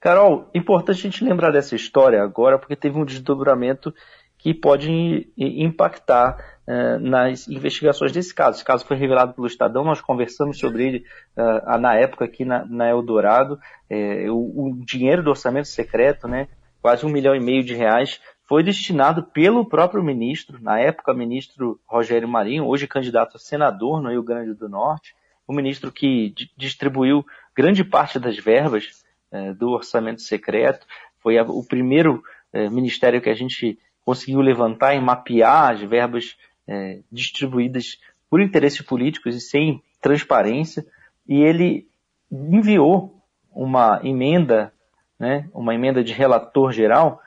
Carol, 0.00 0.48
importante 0.54 1.00
a 1.00 1.10
gente 1.10 1.22
lembrar 1.22 1.52
dessa 1.52 1.76
história 1.76 2.22
agora, 2.22 2.58
porque 2.58 2.74
teve 2.74 2.98
um 2.98 3.04
desdobramento 3.04 3.92
que 4.38 4.54
pode 4.54 5.30
impactar 5.36 6.38
uh, 6.66 6.98
nas 6.98 7.46
investigações 7.46 8.10
desse 8.10 8.34
caso. 8.34 8.56
Esse 8.56 8.64
caso 8.64 8.86
foi 8.86 8.96
revelado 8.96 9.34
pelo 9.34 9.46
Estadão, 9.46 9.84
nós 9.84 10.00
conversamos 10.00 10.58
sobre 10.58 10.86
ele 10.86 11.04
uh, 11.36 11.78
na 11.78 11.94
época 11.94 12.24
aqui 12.24 12.42
na, 12.46 12.64
na 12.64 12.88
Eldorado. 12.88 13.58
É, 13.90 14.30
o, 14.30 14.36
o, 14.36 14.82
dinheiro 14.82 15.22
do 15.22 15.28
orçamento 15.28 15.68
secreto, 15.68 16.26
né, 16.26 16.48
quase 16.80 17.04
um 17.04 17.10
milhão 17.10 17.34
e 17.34 17.40
meio 17.40 17.62
de 17.62 17.74
reais, 17.74 18.18
foi 18.48 18.62
destinado 18.62 19.22
pelo 19.22 19.64
próprio 19.64 20.02
ministro, 20.02 20.58
na 20.60 20.78
época 20.78 21.14
ministro 21.14 21.80
Rogério 21.86 22.28
Marinho, 22.28 22.66
hoje 22.66 22.86
candidato 22.86 23.36
a 23.36 23.40
senador 23.40 24.02
no 24.02 24.10
Rio 24.10 24.22
Grande 24.22 24.54
do 24.54 24.68
Norte, 24.68 25.14
o 25.46 25.52
ministro 25.52 25.90
que 25.90 26.34
distribuiu 26.56 27.24
grande 27.54 27.82
parte 27.82 28.18
das 28.18 28.36
verbas 28.36 29.04
uh, 29.32 29.54
do 29.54 29.70
orçamento 29.70 30.22
secreto, 30.22 30.86
foi 31.18 31.38
a, 31.38 31.42
o 31.42 31.64
primeiro 31.64 32.22
ministério 32.70 33.22
que 33.22 33.30
a 33.30 33.34
gente 33.34 33.78
conseguiu 34.04 34.40
levantar 34.40 34.94
e 34.94 35.00
mapear 35.00 35.72
as 35.72 35.80
verbas 35.80 36.36
é, 36.66 37.00
distribuídas 37.10 37.98
por 38.28 38.40
interesses 38.40 38.82
políticos 38.82 39.34
e 39.36 39.40
sem 39.40 39.82
transparência, 40.00 40.84
e 41.26 41.40
ele 41.40 41.86
enviou 42.30 43.22
uma 43.50 44.00
emenda, 44.02 44.72
né, 45.18 45.48
uma 45.52 45.74
emenda 45.74 46.02
de 46.02 46.12
relator 46.12 46.72
geral, 46.72 47.20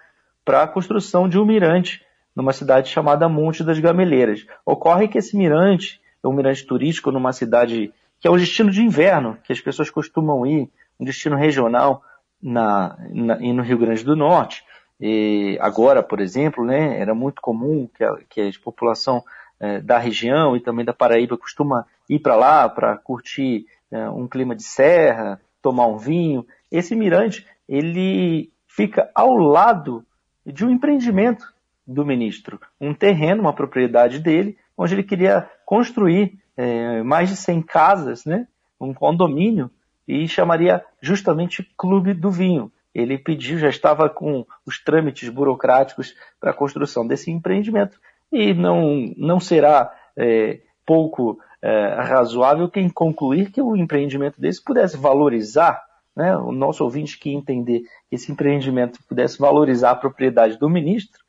para 0.45 0.61
a 0.61 0.67
construção 0.67 1.27
de 1.27 1.39
um 1.39 1.43
mirante 1.43 2.05
numa 2.35 2.53
cidade 2.53 2.89
chamada 2.89 3.27
Monte 3.27 3.63
das 3.63 3.79
Gameleiras. 3.79 4.45
Ocorre 4.65 5.07
que 5.07 5.17
esse 5.17 5.35
mirante 5.35 5.99
é 6.23 6.27
um 6.27 6.33
mirante 6.33 6.65
turístico 6.65 7.11
numa 7.11 7.33
cidade 7.33 7.91
que 8.19 8.27
é 8.27 8.31
um 8.31 8.37
destino 8.37 8.71
de 8.71 8.81
inverno, 8.81 9.37
que 9.43 9.51
as 9.51 9.59
pessoas 9.59 9.89
costumam 9.89 10.45
ir, 10.45 10.69
um 10.99 11.05
destino 11.05 11.35
regional 11.35 12.03
na, 12.41 12.97
na, 13.09 13.35
no 13.37 13.63
Rio 13.63 13.77
Grande 13.77 14.03
do 14.03 14.15
Norte. 14.15 14.63
E 14.99 15.57
agora, 15.59 16.01
por 16.01 16.19
exemplo, 16.19 16.63
né, 16.63 16.99
era 16.99 17.13
muito 17.13 17.41
comum 17.41 17.89
que 17.93 18.03
a, 18.03 18.17
que 18.29 18.41
a 18.41 18.51
população 18.63 19.23
é, 19.59 19.79
da 19.81 19.97
região 19.97 20.55
e 20.55 20.59
também 20.59 20.85
da 20.85 20.93
Paraíba 20.93 21.37
costuma 21.37 21.85
ir 22.09 22.19
para 22.19 22.35
lá 22.35 22.69
para 22.69 22.97
curtir 22.97 23.65
é, 23.91 24.09
um 24.09 24.27
clima 24.27 24.55
de 24.55 24.63
serra, 24.63 25.39
tomar 25.61 25.87
um 25.87 25.97
vinho. 25.97 26.45
Esse 26.71 26.95
mirante 26.95 27.45
ele 27.67 28.51
fica 28.67 29.09
ao 29.13 29.35
lado 29.35 30.05
de 30.45 30.65
um 30.65 30.69
empreendimento 30.69 31.53
do 31.85 32.05
ministro, 32.05 32.59
um 32.79 32.93
terreno, 32.93 33.41
uma 33.41 33.53
propriedade 33.53 34.19
dele, 34.19 34.57
onde 34.77 34.93
ele 34.93 35.03
queria 35.03 35.49
construir 35.65 36.37
é, 36.57 37.03
mais 37.03 37.29
de 37.29 37.35
100 37.35 37.61
casas, 37.63 38.25
né, 38.25 38.47
um 38.79 38.93
condomínio, 38.93 39.69
e 40.07 40.27
chamaria 40.27 40.83
justamente 41.01 41.67
Clube 41.77 42.13
do 42.13 42.29
Vinho. 42.29 42.71
Ele 42.93 43.17
pediu, 43.17 43.57
já 43.57 43.67
estava 43.67 44.09
com 44.09 44.45
os 44.65 44.81
trâmites 44.81 45.27
burocráticos 45.29 46.15
para 46.39 46.51
a 46.51 46.53
construção 46.53 47.05
desse 47.05 47.29
empreendimento 47.29 47.99
e 48.31 48.53
não, 48.53 49.13
não 49.17 49.39
será 49.39 49.91
é, 50.15 50.61
pouco 50.85 51.39
é, 51.61 51.95
razoável 51.95 52.69
quem 52.69 52.87
concluir 52.89 53.51
que 53.51 53.61
o 53.61 53.75
empreendimento 53.75 54.39
desse 54.39 54.63
pudesse 54.63 54.95
valorizar, 54.95 55.83
né, 56.15 56.35
o 56.37 56.51
nosso 56.51 56.83
ouvinte 56.83 57.17
que 57.19 57.29
entender 57.29 57.81
que 58.09 58.15
esse 58.15 58.31
empreendimento 58.31 58.99
pudesse 59.07 59.37
valorizar 59.37 59.91
a 59.91 59.95
propriedade 59.95 60.57
do 60.57 60.69
ministro, 60.69 61.23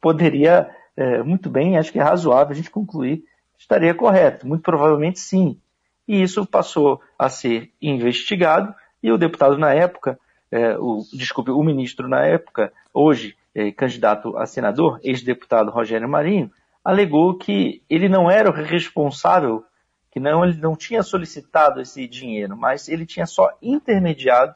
poderia 0.00 0.68
é, 0.96 1.22
muito 1.22 1.48
bem, 1.48 1.78
acho 1.78 1.92
que 1.92 1.98
é 1.98 2.02
razoável 2.02 2.52
a 2.52 2.56
gente 2.56 2.70
concluir 2.70 3.24
estaria 3.58 3.94
correto, 3.94 4.46
muito 4.46 4.62
provavelmente 4.62 5.18
sim. 5.18 5.58
E 6.06 6.22
isso 6.22 6.44
passou 6.44 7.00
a 7.18 7.28
ser 7.28 7.72
investigado 7.80 8.74
e 9.02 9.10
o 9.10 9.16
deputado 9.16 9.56
na 9.56 9.72
época 9.72 10.18
é, 10.54 10.78
o, 10.78 11.02
desculpe, 11.12 11.50
o 11.50 11.62
ministro 11.64 12.06
na 12.06 12.24
época, 12.24 12.72
hoje 12.92 13.36
é, 13.52 13.72
candidato 13.72 14.36
a 14.36 14.46
senador, 14.46 15.00
ex-deputado 15.02 15.72
Rogério 15.72 16.08
Marinho, 16.08 16.48
alegou 16.84 17.36
que 17.36 17.82
ele 17.90 18.08
não 18.08 18.30
era 18.30 18.48
o 18.48 18.52
responsável, 18.52 19.64
que 20.14 20.20
não, 20.20 20.44
ele 20.44 20.56
não 20.58 20.76
tinha 20.76 21.02
solicitado 21.02 21.80
esse 21.80 22.06
dinheiro, 22.06 22.56
mas 22.56 22.88
ele 22.88 23.04
tinha 23.04 23.26
só 23.26 23.50
intermediado 23.60 24.54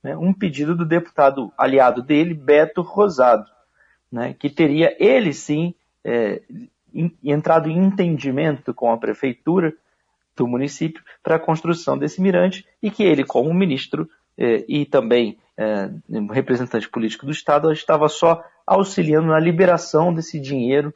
né, 0.00 0.16
um 0.16 0.32
pedido 0.32 0.76
do 0.76 0.84
deputado 0.84 1.52
aliado 1.58 2.00
dele, 2.00 2.32
Beto 2.32 2.82
Rosado, 2.82 3.50
né, 4.12 4.32
que 4.32 4.48
teria 4.48 4.96
ele 5.00 5.32
sim 5.32 5.74
é, 6.04 6.40
entrado 7.20 7.68
em 7.68 7.76
entendimento 7.76 8.72
com 8.72 8.92
a 8.92 8.96
prefeitura 8.96 9.74
do 10.36 10.46
município 10.46 11.02
para 11.20 11.34
a 11.34 11.40
construção 11.40 11.98
desse 11.98 12.22
mirante 12.22 12.64
e 12.80 12.88
que 12.88 13.02
ele, 13.02 13.24
como 13.24 13.52
ministro 13.52 14.08
é, 14.38 14.64
e 14.68 14.86
também 14.86 15.36
é, 15.56 15.90
representante 16.30 16.88
político 16.88 17.26
do 17.26 17.32
Estado, 17.32 17.72
estava 17.72 18.08
só 18.08 18.40
auxiliando 18.64 19.26
na 19.26 19.40
liberação 19.40 20.14
desse 20.14 20.38
dinheiro 20.38 20.94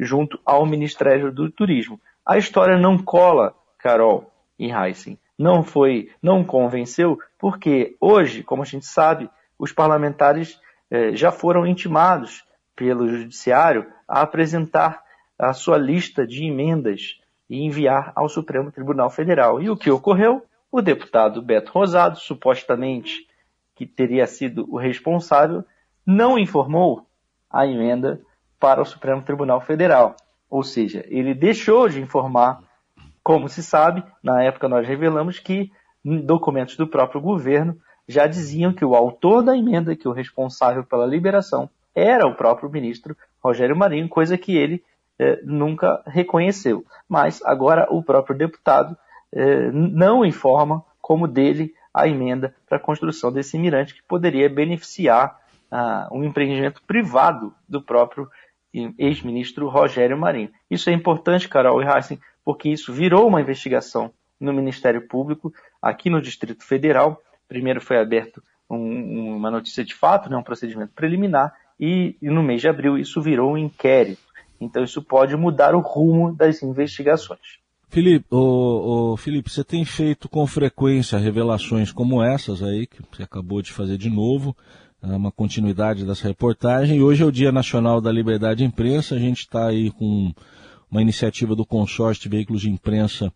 junto 0.00 0.40
ao 0.46 0.64
Ministério 0.64 1.30
do 1.30 1.50
Turismo. 1.50 2.00
A 2.24 2.38
história 2.38 2.78
não 2.78 2.96
cola, 2.96 3.54
Carol 3.78 4.30
e 4.58 4.72
Heisen. 4.72 5.18
Não 5.38 5.62
foi, 5.62 6.10
não 6.22 6.44
convenceu, 6.44 7.18
porque 7.38 7.96
hoje, 8.00 8.42
como 8.42 8.62
a 8.62 8.66
gente 8.66 8.86
sabe, 8.86 9.28
os 9.58 9.72
parlamentares 9.72 10.58
é, 10.90 11.14
já 11.14 11.30
foram 11.30 11.66
intimados 11.66 12.44
pelo 12.74 13.08
Judiciário 13.08 13.86
a 14.08 14.22
apresentar 14.22 15.02
a 15.38 15.52
sua 15.52 15.76
lista 15.76 16.26
de 16.26 16.44
emendas 16.44 17.20
e 17.48 17.62
enviar 17.64 18.12
ao 18.14 18.28
Supremo 18.28 18.72
Tribunal 18.72 19.10
Federal. 19.10 19.60
E 19.60 19.68
o 19.68 19.76
que 19.76 19.90
ocorreu? 19.90 20.44
O 20.70 20.80
deputado 20.80 21.42
Beto 21.42 21.72
Rosado, 21.72 22.18
supostamente 22.18 23.26
que 23.74 23.86
teria 23.86 24.26
sido 24.26 24.66
o 24.72 24.78
responsável, 24.78 25.64
não 26.06 26.38
informou 26.38 27.06
a 27.50 27.66
emenda 27.66 28.20
para 28.58 28.80
o 28.80 28.84
Supremo 28.84 29.22
Tribunal 29.22 29.60
Federal. 29.60 30.16
Ou 30.54 30.62
seja, 30.62 31.04
ele 31.08 31.34
deixou 31.34 31.88
de 31.88 32.00
informar, 32.00 32.60
como 33.24 33.48
se 33.48 33.60
sabe, 33.60 34.04
na 34.22 34.40
época 34.40 34.68
nós 34.68 34.86
revelamos 34.86 35.40
que 35.40 35.72
documentos 36.04 36.76
do 36.76 36.86
próprio 36.86 37.20
governo 37.20 37.76
já 38.06 38.28
diziam 38.28 38.72
que 38.72 38.84
o 38.84 38.94
autor 38.94 39.42
da 39.42 39.56
emenda, 39.56 39.96
que 39.96 40.06
o 40.06 40.12
responsável 40.12 40.84
pela 40.84 41.06
liberação, 41.06 41.68
era 41.92 42.24
o 42.24 42.36
próprio 42.36 42.70
ministro 42.70 43.16
Rogério 43.42 43.76
Marinho, 43.76 44.08
coisa 44.08 44.38
que 44.38 44.56
ele 44.56 44.80
eh, 45.18 45.40
nunca 45.42 46.00
reconheceu. 46.06 46.84
Mas 47.08 47.42
agora 47.44 47.88
o 47.90 48.00
próprio 48.00 48.38
deputado 48.38 48.96
eh, 49.32 49.72
não 49.72 50.24
informa 50.24 50.84
como 51.00 51.26
dele 51.26 51.74
a 51.92 52.06
emenda 52.06 52.54
para 52.68 52.78
a 52.78 52.80
construção 52.80 53.32
desse 53.32 53.58
mirante 53.58 53.92
que 53.92 54.04
poderia 54.04 54.48
beneficiar 54.48 55.36
ah, 55.68 56.08
um 56.12 56.22
empreendimento 56.22 56.80
privado 56.86 57.52
do 57.68 57.82
próprio 57.82 58.30
ex-ministro 58.98 59.68
Rogério 59.68 60.18
Marinho. 60.18 60.50
Isso 60.70 60.90
é 60.90 60.92
importante, 60.92 61.48
Carol 61.48 61.82
e 61.82 61.86
Heisen, 61.86 62.18
porque 62.44 62.68
isso 62.68 62.92
virou 62.92 63.28
uma 63.28 63.40
investigação 63.40 64.12
no 64.40 64.52
Ministério 64.52 65.06
Público, 65.06 65.52
aqui 65.80 66.10
no 66.10 66.20
Distrito 66.20 66.64
Federal. 66.64 67.20
Primeiro 67.48 67.80
foi 67.80 67.98
aberto 67.98 68.42
um, 68.68 69.36
uma 69.36 69.50
notícia 69.50 69.84
de 69.84 69.94
fato, 69.94 70.28
né, 70.28 70.36
um 70.36 70.42
procedimento 70.42 70.92
preliminar, 70.94 71.52
e, 71.78 72.16
e 72.20 72.28
no 72.28 72.42
mês 72.42 72.60
de 72.60 72.68
abril 72.68 72.98
isso 72.98 73.20
virou 73.20 73.52
um 73.52 73.58
inquérito. 73.58 74.22
Então 74.60 74.82
isso 74.82 75.02
pode 75.02 75.36
mudar 75.36 75.74
o 75.74 75.80
rumo 75.80 76.34
das 76.34 76.62
investigações. 76.62 77.62
Felipe, 77.88 78.26
o, 78.30 79.12
o, 79.12 79.16
Felipe, 79.16 79.50
você 79.50 79.62
tem 79.62 79.84
feito 79.84 80.28
com 80.28 80.44
frequência 80.46 81.18
revelações 81.18 81.92
como 81.92 82.24
essas 82.24 82.62
aí, 82.62 82.86
que 82.86 83.00
você 83.12 83.22
acabou 83.22 83.62
de 83.62 83.72
fazer 83.72 83.96
de 83.96 84.10
novo, 84.10 84.56
uma 85.12 85.30
continuidade 85.30 86.04
dessa 86.04 86.26
reportagem. 86.26 87.02
Hoje 87.02 87.22
é 87.22 87.26
o 87.26 87.32
Dia 87.32 87.52
Nacional 87.52 88.00
da 88.00 88.10
Liberdade 88.10 88.58
de 88.58 88.64
Imprensa, 88.64 89.14
a 89.14 89.18
gente 89.18 89.40
está 89.40 89.68
aí 89.68 89.90
com 89.90 90.32
uma 90.90 91.02
iniciativa 91.02 91.54
do 91.54 91.66
consórcio 91.66 92.22
de 92.22 92.28
veículos 92.28 92.62
de 92.62 92.70
imprensa 92.70 93.32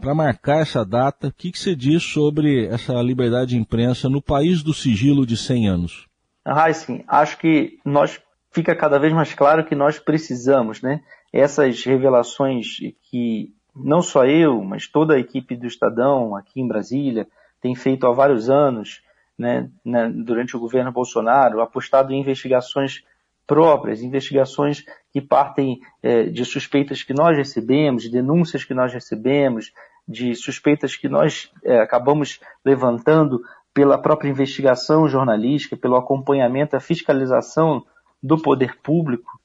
para 0.00 0.14
marcar 0.14 0.60
essa 0.60 0.84
data. 0.84 1.28
O 1.28 1.32
que, 1.32 1.50
que 1.50 1.58
você 1.58 1.74
diz 1.74 2.02
sobre 2.02 2.66
essa 2.66 2.94
liberdade 3.02 3.50
de 3.50 3.56
imprensa 3.56 4.08
no 4.08 4.22
país 4.22 4.62
do 4.62 4.72
sigilo 4.72 5.26
de 5.26 5.36
100 5.36 5.68
anos? 5.68 6.06
Ah, 6.44 6.72
sim. 6.72 7.04
Acho 7.08 7.38
que 7.38 7.78
nós 7.84 8.20
fica 8.50 8.74
cada 8.74 8.98
vez 8.98 9.12
mais 9.12 9.32
claro 9.34 9.64
que 9.64 9.74
nós 9.74 9.98
precisamos, 9.98 10.82
né? 10.82 11.00
Essas 11.32 11.82
revelações 11.84 12.66
que 13.10 13.54
não 13.74 14.02
só 14.02 14.26
eu, 14.26 14.62
mas 14.62 14.86
toda 14.86 15.14
a 15.14 15.18
equipe 15.18 15.56
do 15.56 15.66
Estadão 15.66 16.36
aqui 16.36 16.60
em 16.60 16.68
Brasília 16.68 17.26
tem 17.60 17.74
feito 17.74 18.06
há 18.06 18.12
vários 18.12 18.50
anos, 18.50 19.00
né, 19.42 19.68
né, 19.84 20.08
durante 20.08 20.56
o 20.56 20.60
governo 20.60 20.92
Bolsonaro, 20.92 21.60
apostado 21.60 22.12
em 22.12 22.20
investigações 22.20 23.02
próprias, 23.46 24.00
investigações 24.00 24.84
que 25.12 25.20
partem 25.20 25.80
é, 26.02 26.24
de 26.24 26.44
suspeitas 26.44 27.02
que 27.02 27.12
nós 27.12 27.36
recebemos, 27.36 28.04
de 28.04 28.10
denúncias 28.10 28.64
que 28.64 28.72
nós 28.72 28.92
recebemos, 28.92 29.72
de 30.06 30.34
suspeitas 30.34 30.96
que 30.96 31.08
nós 31.08 31.50
é, 31.64 31.80
acabamos 31.80 32.40
levantando 32.64 33.42
pela 33.74 33.98
própria 33.98 34.30
investigação 34.30 35.08
jornalística, 35.08 35.76
pelo 35.76 35.96
acompanhamento, 35.96 36.76
a 36.76 36.80
fiscalização 36.80 37.84
do 38.22 38.40
poder 38.40 38.78
público, 38.80 39.40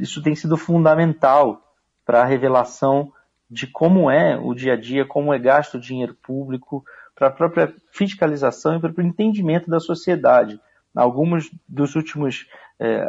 isso 0.00 0.22
tem 0.22 0.34
sido 0.34 0.56
fundamental 0.56 1.62
para 2.04 2.20
a 2.20 2.26
revelação 2.26 3.12
de 3.50 3.66
como 3.66 4.10
é 4.10 4.36
o 4.36 4.54
dia 4.54 4.74
a 4.74 4.76
dia, 4.76 5.04
como 5.04 5.32
é 5.32 5.38
gasto 5.38 5.74
o 5.74 5.80
dinheiro 5.80 6.14
público, 6.22 6.84
para 7.20 7.28
a 7.28 7.32
própria 7.32 7.74
fiscalização 7.92 8.76
e 8.76 8.80
para 8.80 8.90
o 8.96 9.06
entendimento 9.06 9.68
da 9.68 9.78
sociedade. 9.78 10.58
Algumas 10.96 11.50
dos 11.68 11.94
últimos 11.94 12.48
é, 12.80 13.06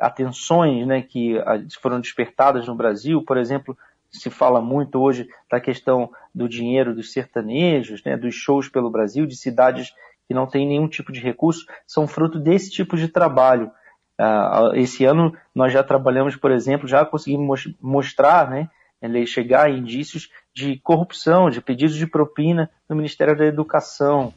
atenções 0.00 0.84
né, 0.84 1.02
que 1.02 1.36
foram 1.80 2.00
despertadas 2.00 2.66
no 2.66 2.74
Brasil, 2.74 3.22
por 3.22 3.36
exemplo, 3.36 3.78
se 4.10 4.28
fala 4.28 4.60
muito 4.60 5.00
hoje 5.00 5.28
da 5.48 5.60
questão 5.60 6.10
do 6.34 6.48
dinheiro 6.48 6.96
dos 6.96 7.12
sertanejos, 7.12 8.02
né, 8.04 8.16
dos 8.16 8.34
shows 8.34 8.68
pelo 8.68 8.90
Brasil, 8.90 9.24
de 9.24 9.36
cidades 9.36 9.94
que 10.26 10.34
não 10.34 10.48
têm 10.48 10.66
nenhum 10.66 10.88
tipo 10.88 11.12
de 11.12 11.20
recurso, 11.20 11.64
são 11.86 12.08
fruto 12.08 12.40
desse 12.40 12.72
tipo 12.72 12.96
de 12.96 13.06
trabalho. 13.06 13.70
Uh, 14.20 14.74
esse 14.74 15.04
ano 15.04 15.32
nós 15.54 15.72
já 15.72 15.84
trabalhamos, 15.84 16.34
por 16.34 16.50
exemplo, 16.50 16.88
já 16.88 17.04
conseguimos 17.04 17.72
mostrar, 17.80 18.50
né, 18.50 18.68
chegar 19.26 19.66
a 19.66 19.70
indícios 19.70 20.30
de 20.54 20.78
corrupção, 20.78 21.50
de 21.50 21.60
pedidos 21.60 21.96
de 21.96 22.06
propina 22.06 22.70
no 22.88 22.96
Ministério 22.96 23.36
da 23.36 23.44
Educação. 23.44 24.34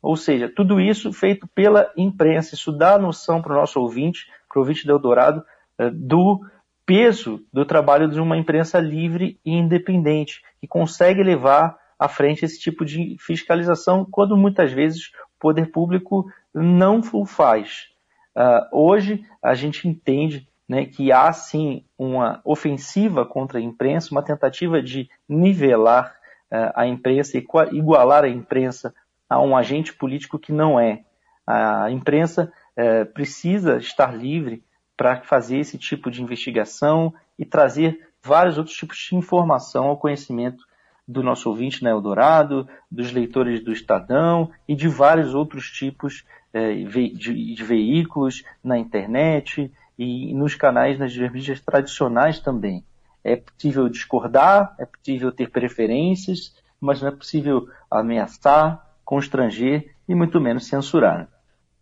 Ou 0.00 0.16
seja, 0.16 0.48
tudo 0.48 0.80
isso 0.80 1.12
feito 1.12 1.46
pela 1.48 1.92
imprensa. 1.96 2.54
Isso 2.54 2.72
dá 2.72 2.98
noção 2.98 3.42
para 3.42 3.52
o 3.52 3.56
nosso 3.56 3.80
ouvinte, 3.80 4.26
para 4.48 4.58
o 4.58 4.62
ouvinte 4.62 4.86
do 4.86 4.92
Eldorado, 4.92 5.44
uh, 5.78 5.90
do 5.90 6.40
peso 6.86 7.44
do 7.52 7.66
trabalho 7.66 8.08
de 8.08 8.18
uma 8.18 8.36
imprensa 8.36 8.78
livre 8.78 9.38
e 9.44 9.52
independente, 9.52 10.42
que 10.60 10.66
consegue 10.66 11.22
levar 11.22 11.76
à 11.98 12.08
frente 12.08 12.44
esse 12.44 12.58
tipo 12.58 12.84
de 12.84 13.16
fiscalização, 13.18 14.06
quando 14.10 14.36
muitas 14.36 14.72
vezes 14.72 15.08
o 15.36 15.40
poder 15.40 15.70
público 15.70 16.30
não 16.54 17.02
o 17.12 17.26
faz. 17.26 17.88
Uh, 18.34 18.64
hoje 18.72 19.22
a 19.42 19.54
gente 19.54 19.86
entende 19.86 20.48
né, 20.68 20.84
que 20.84 21.10
há 21.10 21.32
sim 21.32 21.84
uma 21.96 22.40
ofensiva 22.44 23.24
contra 23.24 23.58
a 23.58 23.62
imprensa, 23.62 24.12
uma 24.12 24.22
tentativa 24.22 24.82
de 24.82 25.08
nivelar 25.28 26.14
uh, 26.52 26.72
a 26.74 26.86
imprensa 26.86 27.38
e 27.38 27.46
igualar 27.72 28.24
a 28.24 28.28
imprensa 28.28 28.94
a 29.28 29.40
um 29.40 29.56
agente 29.56 29.94
político 29.94 30.38
que 30.38 30.52
não 30.52 30.78
é. 30.78 31.02
A 31.46 31.90
imprensa 31.90 32.52
uh, 32.76 33.06
precisa 33.12 33.78
estar 33.78 34.14
livre 34.14 34.62
para 34.94 35.22
fazer 35.22 35.58
esse 35.58 35.78
tipo 35.78 36.10
de 36.10 36.22
investigação 36.22 37.14
e 37.38 37.46
trazer 37.46 38.06
vários 38.22 38.58
outros 38.58 38.76
tipos 38.76 38.98
de 38.98 39.16
informação 39.16 39.86
ao 39.86 39.96
conhecimento 39.96 40.66
do 41.06 41.22
nosso 41.22 41.48
ouvinte 41.48 41.82
na 41.82 41.90
Eldorado, 41.90 42.68
dos 42.90 43.10
leitores 43.12 43.64
do 43.64 43.72
Estadão 43.72 44.50
e 44.66 44.74
de 44.74 44.88
vários 44.88 45.34
outros 45.34 45.70
tipos 45.70 46.24
de, 46.52 47.54
de, 47.54 47.64
veículos 47.64 48.42
na 48.62 48.78
internet 48.78 49.72
e 49.98 50.32
nos 50.34 50.54
canais 50.54 50.98
nas 50.98 51.16
mídias 51.16 51.60
tradicionais 51.60 52.38
também. 52.38 52.84
É 53.24 53.36
possível 53.36 53.88
discordar, 53.88 54.74
é 54.78 54.86
possível 54.86 55.32
ter 55.32 55.50
preferências, 55.50 56.54
mas 56.80 57.02
não 57.02 57.08
é 57.08 57.10
possível 57.10 57.68
ameaçar, 57.90 58.86
constranger 59.04 59.92
e 60.08 60.14
muito 60.14 60.40
menos 60.40 60.66
censurar. 60.66 61.28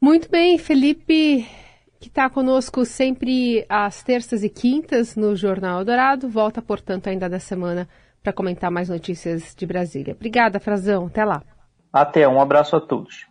Muito 0.00 0.30
bem, 0.30 0.56
Felipe 0.58 1.46
que 1.98 2.08
está 2.08 2.28
conosco 2.28 2.84
sempre 2.84 3.64
às 3.68 4.02
terças 4.02 4.44
e 4.44 4.48
quintas 4.48 5.16
no 5.16 5.34
Jornal 5.34 5.84
Dourado. 5.84 6.28
Volta, 6.28 6.60
portanto, 6.62 7.08
ainda 7.08 7.28
da 7.28 7.38
semana 7.38 7.88
para 8.22 8.32
comentar 8.32 8.70
mais 8.70 8.88
notícias 8.88 9.54
de 9.54 9.66
Brasília. 9.66 10.14
Obrigada, 10.14 10.60
Frazão. 10.60 11.06
Até 11.06 11.24
lá. 11.24 11.42
Até, 11.92 12.28
um 12.28 12.40
abraço 12.40 12.76
a 12.76 12.80
todos. 12.80 13.26